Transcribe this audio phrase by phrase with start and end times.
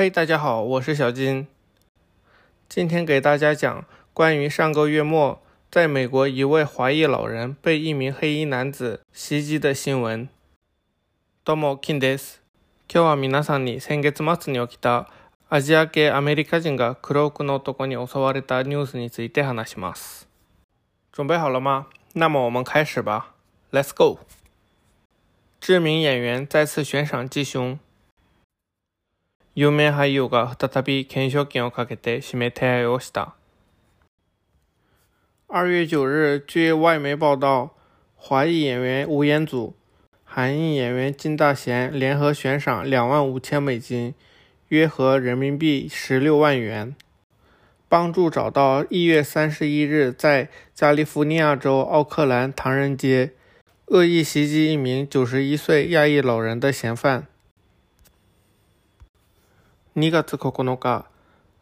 [0.00, 1.48] 嘿，大家好，我是小金。
[2.68, 10.28] 今天给大家讲关于上个月末在美国一位华裔老人被一名黑衣男子袭击的新闻。
[11.44, 12.38] どうも金です。
[12.88, 15.08] 今日は皆さんに先月末に起きた
[15.50, 20.28] アジア系アメリカ人が黒服の男に襲われたニュースについて話します。
[21.10, 21.88] 准备好了吗？
[22.14, 23.34] 那么我们开始吧。
[23.72, 24.20] Let's go。
[25.58, 27.80] 知名演员再次悬赏缉凶。
[29.58, 33.34] 有名俳優が再び懸賞金をかけて締め付けをした。
[35.48, 37.70] 二月九日、据外媒报道，
[38.14, 39.74] 华裔演员吴彦祖、
[40.22, 44.14] 韩裔演员金大贤联合悬赏两万五千美金
[44.70, 46.94] （约合人民币十六万元），
[47.90, 53.32] 帮助找到一月三十一日在加利福尼亚州奥克兰唐人街
[53.86, 57.26] 恶意袭击一名九十一岁亚裔老人的嫌犯。
[59.98, 61.06] 2月9日、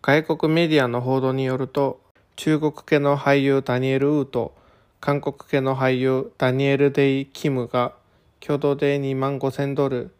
[0.00, 2.00] 外国メディアの報道によると、
[2.36, 4.54] 中国系の俳優ダニエル・ウーと、
[5.02, 7.92] 韓国系の俳優ダニエル・デイ・キムが、
[8.40, 10.14] 共同で2万5000ドル、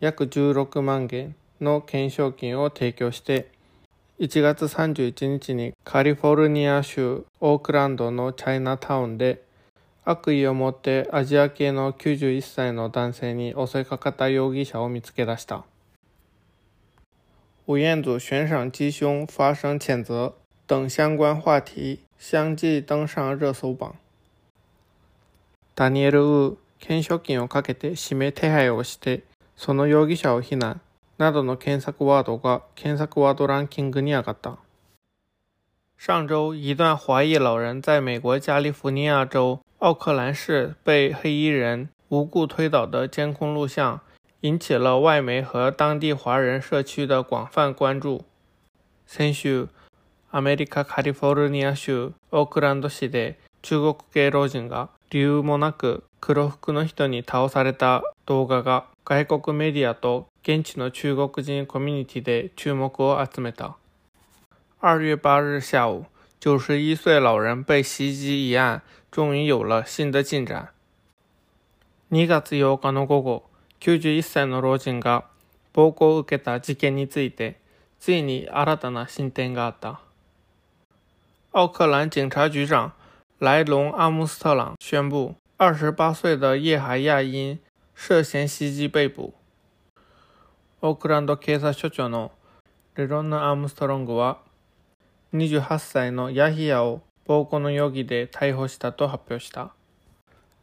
[0.00, 3.50] 約16万元の懸賞金を提供して、
[4.20, 9.42] 1月31日にカリフォルニア州オークランドのチャイナタウンで
[10.04, 15.64] 悪意を持ってアジア系の91歳の男性に襲いかかった容疑者を見つけ出した。
[17.66, 20.36] 吴彦祖悬赏缉凶，发声谴责
[20.68, 23.96] 等相关话题相继登上热搜榜。
[26.78, 27.02] 金
[27.40, 29.24] をかけて手配をして、
[29.56, 30.80] その容疑者を非難
[31.18, 34.58] などの検索ワードが検索ワードランキングに上がった。
[35.98, 44.00] 上周，一段华裔老人在美国加利福尼亚州奥克兰市被黑衣人无故推倒的监控录像。
[44.46, 48.24] 引起了外媒和当地华人社区的广泛关注。
[49.04, 49.66] 先週、
[50.30, 63.76] アメリカカリフォルニア州オークランド市で、中国系老人が理由もなく黒服の人に倒された動画が外国メディアと現地の中国人コミュニティで注目を集めた。
[64.80, 66.06] 2月8日下午，
[66.38, 70.68] 九十一老人被袭击一案终于有了新的进展。
[72.12, 73.42] ニガ自由ガノ国
[73.80, 75.26] 91歳の老人が
[75.72, 77.56] 暴行を受けた事件について、
[77.98, 80.00] ついに新たな進展があった。
[81.52, 82.92] 奥克兰警察局长
[83.38, 87.58] 莱隆·阿姆斯特朗宣布，28歳的叶海亚因
[87.94, 89.34] 涉嫌袭击被捕。
[90.82, 92.30] オークランド警察署長の
[92.94, 94.38] レロンナ・アームストロングは、
[95.32, 99.72] 28歳のヤヒヤを暴行の容疑で逮捕したと発表した。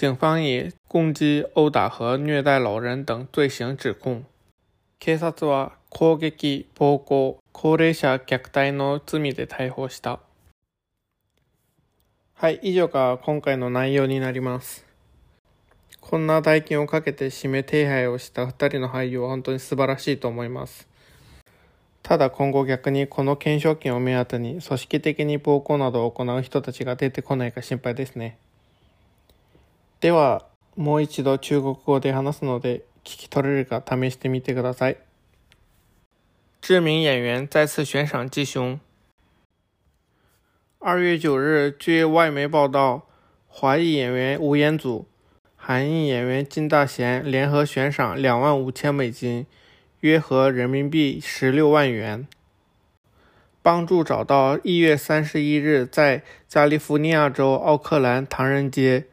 [0.00, 4.24] 警方以攻击、殴打和虐待老人等罪行指控。
[4.98, 10.18] 警察は攻撃、暴行、高齢者虐待の罪で逮捕した。
[12.32, 14.86] はい、以上が今回の内容になります。
[16.00, 20.88] こんな代金をかけて指名手配をした2人の俳優は本当に素晴らしいと思います。
[22.02, 28.38] ただ今後逆にこの懸賞金を目当てに組織的に暴行などを行う人たちが出てこないか心配ですね。
[30.00, 30.46] では
[30.76, 34.96] もう一度中国語で話すので聞き取れるか試してみてください。
[36.62, 38.78] 知名演员再次悬赏吉雄。
[40.80, 43.02] 二月九日，据外媒报道，
[43.46, 45.06] 华裔演员吴彦祖、
[45.54, 49.46] 韩裔演员金大贤联合悬赏两万五千美金，
[50.00, 52.26] 约合人民币十六万元，
[53.60, 59.06] 帮助找到一月三十一日在加利福尼亚州奥克兰唐人街。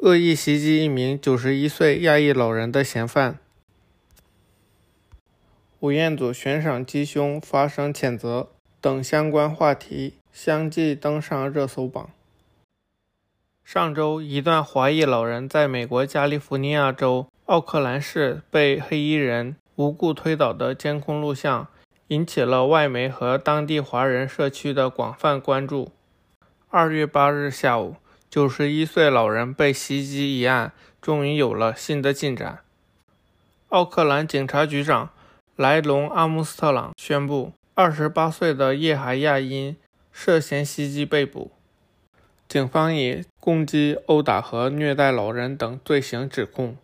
[0.00, 3.36] 恶意袭击一名九十一岁亚裔老人的嫌犯，
[5.80, 8.48] 吴彦祖悬赏缉凶、发声谴责
[8.80, 12.10] 等相关话题相继登上热搜榜。
[13.64, 21.66] 上周，一段华裔老人在美国加利福尼亚州奥克兰市被黑衣人无故推倒的监控录像，
[22.06, 25.90] 引起了外媒和当地华人社区的广泛关注。
[26.70, 27.96] 二月八日下午。
[28.30, 30.70] 九十一岁老人被袭击一案
[31.00, 32.58] 终于有了新的进展。
[33.70, 35.08] 奥克兰警察局长
[35.56, 39.74] 莱隆·阿姆斯特朗宣布，二十八岁的叶海亚因
[40.12, 41.52] 涉嫌袭击被捕，
[42.46, 46.76] 警方以攻击、殴打和虐待老人等罪行指控。